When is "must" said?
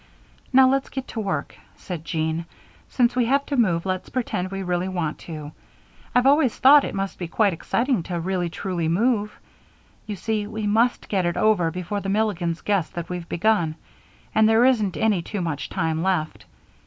6.95-7.19, 10.65-11.07